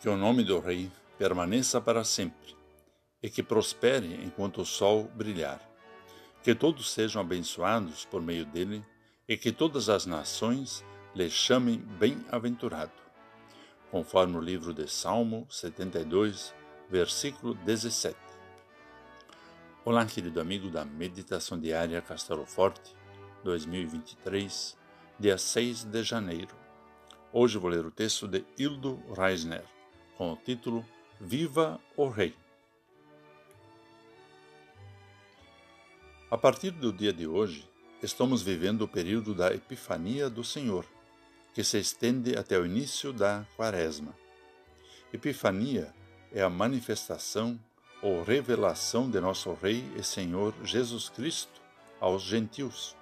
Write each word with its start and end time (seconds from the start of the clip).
Que 0.00 0.08
o 0.08 0.16
nome 0.16 0.42
do 0.42 0.58
Rei 0.60 0.90
permaneça 1.18 1.78
para 1.78 2.04
sempre 2.04 2.56
e 3.22 3.28
que 3.28 3.42
prospere 3.42 4.14
enquanto 4.24 4.62
o 4.62 4.64
sol 4.64 5.04
brilhar. 5.14 5.60
Que 6.42 6.54
todos 6.54 6.90
sejam 6.90 7.20
abençoados 7.20 8.06
por 8.06 8.22
meio 8.22 8.46
dele 8.46 8.82
e 9.28 9.36
que 9.36 9.52
todas 9.52 9.90
as 9.90 10.06
nações 10.06 10.82
lhe 11.14 11.28
chamem 11.28 11.76
bem-aventurado. 11.76 12.94
Conforme 13.90 14.38
o 14.38 14.40
livro 14.40 14.72
de 14.72 14.90
Salmo 14.90 15.46
72, 15.50 16.54
versículo 16.88 17.52
17. 17.52 18.16
Olá, 19.84 20.06
querido 20.06 20.40
amigo 20.40 20.70
da 20.70 20.82
Meditação 20.82 21.60
Diária 21.60 22.00
Castelo 22.00 22.46
Forte, 22.46 22.96
2023, 23.44 24.78
dia 25.18 25.36
6 25.36 25.84
de 25.84 26.02
janeiro. 26.02 26.56
Hoje 27.30 27.58
vou 27.58 27.68
ler 27.68 27.84
o 27.84 27.90
texto 27.90 28.26
de 28.26 28.46
Hildo 28.56 28.98
Reisner 29.14 29.79
com 30.20 30.34
o 30.34 30.36
título 30.36 30.84
Viva 31.18 31.80
o 31.96 32.06
Rei. 32.06 32.34
A 36.30 36.36
partir 36.36 36.72
do 36.72 36.92
dia 36.92 37.10
de 37.10 37.26
hoje, 37.26 37.66
estamos 38.02 38.42
vivendo 38.42 38.82
o 38.82 38.88
período 38.88 39.34
da 39.34 39.50
Epifania 39.50 40.28
do 40.28 40.44
Senhor, 40.44 40.84
que 41.54 41.64
se 41.64 41.78
estende 41.78 42.36
até 42.36 42.58
o 42.58 42.66
início 42.66 43.14
da 43.14 43.46
Quaresma. 43.56 44.14
Epifania 45.10 45.90
é 46.30 46.42
a 46.42 46.50
manifestação 46.50 47.58
ou 48.02 48.22
revelação 48.22 49.10
de 49.10 49.18
nosso 49.20 49.50
Rei 49.54 49.82
e 49.96 50.02
Senhor 50.02 50.52
Jesus 50.62 51.08
Cristo 51.08 51.62
aos 51.98 52.20
gentios, 52.20 52.94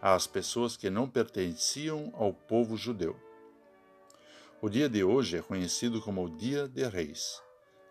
às 0.00 0.28
pessoas 0.28 0.76
que 0.76 0.88
não 0.88 1.10
pertenciam 1.10 2.12
ao 2.16 2.32
povo 2.32 2.76
judeu. 2.76 3.16
O 4.62 4.68
dia 4.68 4.90
de 4.90 5.02
hoje 5.02 5.38
é 5.38 5.42
conhecido 5.42 6.02
como 6.02 6.22
o 6.22 6.28
Dia 6.28 6.68
de 6.68 6.86
Reis, 6.86 7.42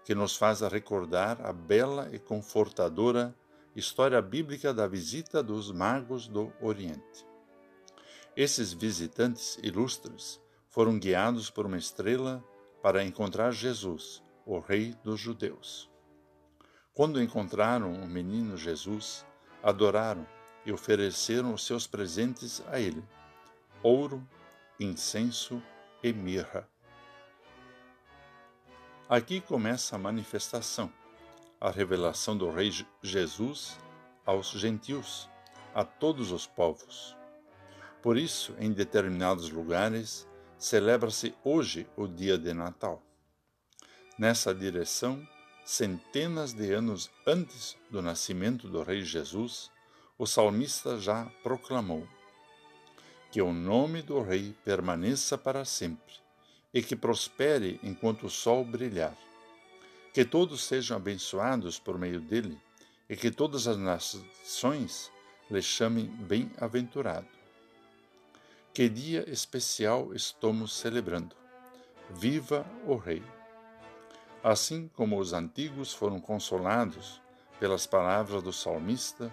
que 0.06 0.14
nos 0.14 0.36
faz 0.36 0.62
recordar 0.62 1.42
a 1.44 1.52
bela 1.52 2.08
e 2.14 2.20
confortadora 2.20 3.36
história 3.76 4.22
bíblica 4.22 4.72
da 4.72 4.86
visita 4.86 5.42
dos 5.42 5.72
magos 5.72 6.28
do 6.28 6.53
Oriente. 6.61 7.26
Esses 8.38 8.72
visitantes 8.72 9.58
ilustres 9.64 10.39
foram 10.67 11.00
guiados 11.00 11.50
por 11.50 11.66
uma 11.66 11.76
estrela 11.76 12.44
para 12.83 13.04
encontrar 13.04 13.50
Jesus, 13.50 14.22
o 14.45 14.59
Rei 14.59 14.95
dos 15.04 15.20
Judeus. 15.20 15.89
Quando 16.94 17.20
encontraram 17.20 17.94
o 17.94 18.08
menino 18.08 18.56
Jesus, 18.56 19.26
adoraram 19.64 20.23
e 20.64 20.72
ofereceram 20.72 21.52
os 21.52 21.66
seus 21.66 21.88
presentes 21.88 22.61
a 22.67 22.80
ele: 22.80 23.04
ouro, 23.81 24.23
incenso 24.80 25.59
e 25.59 25.78
mirra. 26.08 26.67
Aqui 29.08 29.42
começa 29.42 29.95
a 29.95 30.00
manifestação, 30.00 30.92
a 31.59 31.69
revelação 31.69 32.38
do 32.38 32.50
Rei 32.50 32.72
Jesus 33.02 33.78
aos 34.25 34.52
gentios, 34.52 35.30
a 35.73 35.83
todos 35.83 36.31
os 36.31 36.45
povos. 36.45 37.17
Por 38.02 38.17
isso, 38.17 38.55
em 38.59 38.72
determinados 38.72 39.50
lugares, 39.50 40.27
celebra-se 40.58 41.36
hoje 41.44 41.88
o 41.97 42.08
dia 42.08 42.38
de 42.38 42.53
Natal. 42.53 43.02
Nessa 44.17 44.53
direção, 44.53 45.27
centenas 45.66 46.53
de 46.53 46.72
anos 46.73 47.09
antes 47.25 47.77
do 47.89 48.02
nascimento 48.02 48.67
do 48.70 48.83
Rei 48.83 49.02
Jesus, 49.02 49.72
o 50.17 50.25
salmista 50.25 51.00
já 51.00 51.25
proclamou: 51.42 52.08
que 53.31 53.41
o 53.41 53.53
nome 53.53 54.02
do 54.02 54.22
Rei 54.22 54.55
permaneça 54.63 55.38
para 55.38 55.63
sempre 55.63 56.16
e 56.73 56.81
que 56.81 56.95
prospere 56.95 57.80
enquanto 57.83 58.25
o 58.25 58.30
sol 58.30 58.63
brilhar. 58.63 59.16
Que 60.13 60.25
todos 60.25 60.63
sejam 60.63 60.97
abençoados 60.97 61.80
por 61.80 61.97
meio 61.97 62.19
dele 62.19 62.59
e 63.09 63.16
que 63.16 63.30
todas 63.31 63.67
as 63.67 63.77
nações 63.77 65.11
lhe 65.49 65.61
chamem 65.61 66.05
bem-aventurado. 66.05 67.27
Que 68.73 68.87
dia 68.87 69.30
especial 69.30 70.14
estamos 70.14 70.77
celebrando! 70.77 71.36
Viva 72.09 72.65
o 72.86 72.95
Rei! 72.95 73.23
Assim 74.43 74.87
como 74.95 75.20
os 75.20 75.33
antigos 75.33 75.93
foram 75.93 76.20
consolados 76.20 77.21
pelas 77.59 77.86
palavras 77.86 78.42
dos 78.42 78.61
salmistas 78.61 79.31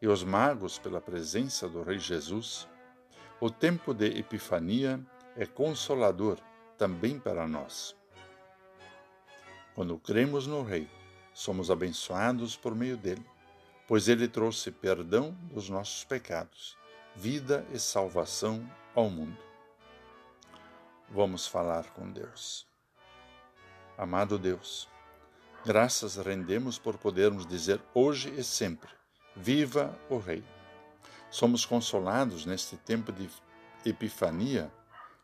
e 0.00 0.08
os 0.08 0.24
magos 0.24 0.78
pela 0.78 1.00
presença 1.00 1.68
do 1.68 1.82
Rei 1.82 1.98
Jesus, 1.98 2.66
o 3.40 3.48
tempo 3.50 3.94
de 3.94 4.06
Epifania 4.18 5.00
é 5.36 5.46
consolador 5.46 6.38
também 6.76 7.20
para 7.20 7.46
nós. 7.46 7.96
Quando 9.76 9.96
cremos 9.96 10.46
no 10.48 10.64
Rei, 10.64 10.90
somos 11.32 11.70
abençoados 11.70 12.56
por 12.56 12.74
meio 12.74 12.96
dele, 12.96 13.24
pois 13.86 14.08
ele 14.08 14.26
trouxe 14.26 14.72
perdão 14.72 15.30
dos 15.52 15.68
nossos 15.68 16.02
pecados, 16.02 16.76
vida 17.14 17.64
e 17.72 17.78
salvação 17.78 18.68
ao 18.92 19.08
mundo. 19.08 19.38
Vamos 21.08 21.46
falar 21.46 21.92
com 21.92 22.10
Deus. 22.10 22.66
Amado 23.96 24.36
Deus, 24.36 24.88
graças 25.64 26.16
rendemos 26.16 26.76
por 26.76 26.98
podermos 26.98 27.46
dizer 27.46 27.80
hoje 27.94 28.34
e 28.36 28.42
sempre: 28.42 28.90
Viva 29.36 29.96
o 30.10 30.18
Rei! 30.18 30.57
Somos 31.30 31.64
consolados 31.66 32.46
neste 32.46 32.76
tempo 32.76 33.12
de 33.12 33.28
epifania 33.84 34.70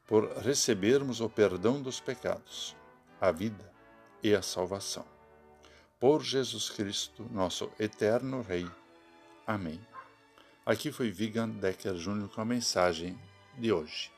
por 0.07 0.31
recebermos 0.39 1.21
o 1.21 1.29
perdão 1.29 1.81
dos 1.81 1.99
pecados, 1.99 2.77
a 3.21 3.31
vida 3.31 3.73
e 4.23 4.35
a 4.35 4.43
salvação. 4.43 5.07
Por 5.99 6.23
Jesus 6.23 6.69
Cristo, 6.69 7.27
nosso 7.31 7.71
eterno 7.79 8.43
Rei. 8.43 8.69
Amém. 9.47 9.81
Aqui 10.67 10.93
foi 10.93 11.11
Vigan 11.11 11.49
Decker 11.49 11.95
Jr. 11.95 12.29
com 12.29 12.41
a 12.41 12.45
mensagem 12.45 13.19
de 13.59 13.73
hoje. 13.73 14.14